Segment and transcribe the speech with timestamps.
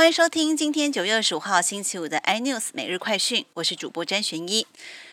[0.00, 4.66] 欢迎收听今天九月二十五号星期五的 iNews 每日快讯，我是主播詹玄一。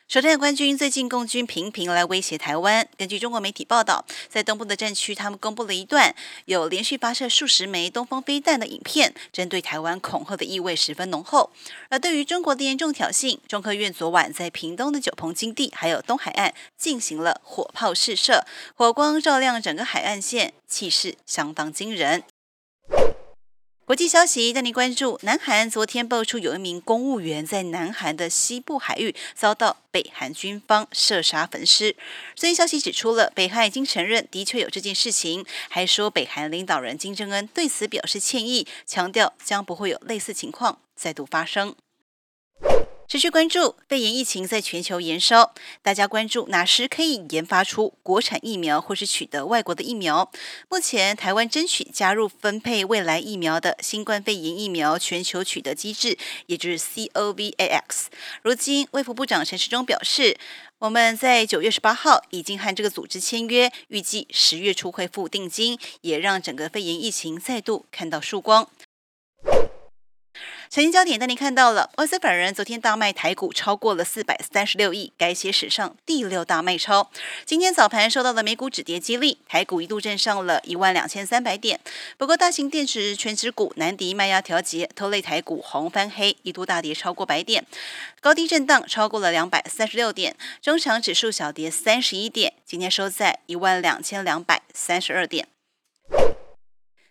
[0.07, 2.88] 首战的官军最近共军频频来威胁台湾。
[2.97, 11.52] 根据中国媒体报道，在东部的战区，他们公布了一段有连续发射数十枚东风飞弹的影片，针对台湾恐吓的意味十分浓厚。
[11.90, 22.23] 而对于中国的严重挑衅，中科院昨晚在屏东的九鹏金地还有东海岸进行了火炮试射，火光照亮整个海岸线，气势相当惊人。
[23.88, 31.95] 国际消息带您关注：南韩昨天爆出有一名公务员在南韩的西部海域遭到北韩军方射杀焚尸。
[32.36, 41.73] 最新消息指出了，北韩已经承认的确有这件事情，还说北韩领导人金正恩对此表示歉意，强调将不会有类似情况再度发生。
[43.07, 50.30] 持续关注肺炎疫情在全球延烧，大家关注哪时可以研发出国产疫苗，或是取得外国的疫苗？
[50.67, 58.08] 目前台湾争取加入分配未来疫苗的新冠肺炎疫苗全球取得机制，也就是 COVAX。
[58.41, 60.38] 如今卫福部长陈时中表示，
[60.80, 68.69] 我们在九月十八号已经和这个组织签约，预计十月初会付定金，也让整个肺炎疫情再度看到曙光。
[70.70, 77.10] 财经焦点带您看到了，外资法人昨天大卖台股超过了四百三十六亿，改写史上第六大卖超。
[77.46, 81.80] 今天早盘受到了美股止跌激励，台股一度站上了一万两千三百点。
[82.18, 87.66] 不过，大型电池全指股难敌卖压调节，拖累台股红翻黑，一度大跌超过百点，
[88.20, 90.36] 高低震荡超过了两百三十六点。
[90.62, 95.48] 中长指数小跌三十一点，今天收在一万两千两百三十二点。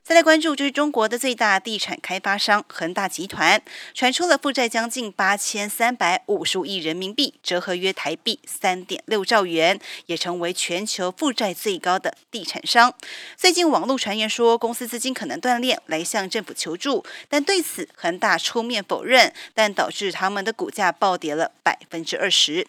[0.07, 3.61] 再来关注，就是中国的最大地产开发商恒大集团
[3.93, 12.95] 传出了负债将近八千三百五十五亿人民币，折合约台币三点六兆元，也成为全球负债最高的地产商。
[13.37, 22.69] 最近网络传言说公司资金可能断裂，来向政府求助，但对此恒大出面否认，但导致他们的股价暴跌了百分之二十。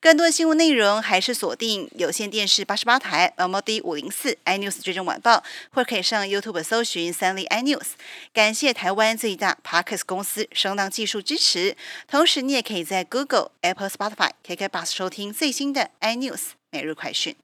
[0.00, 7.92] 更多新闻内容还是锁定有线电视八十八台 M D 五零四 iNews 追踪晚报，或可以上 YouTube 搜寻三立 iNews。
[8.32, 11.76] 感谢台湾最大 Parkes 公司声浪技术支持，
[12.08, 17.36] 同时你也可以在 Google、Apple、Spotify、KK Bus 收听最新的 iNews 每日快讯。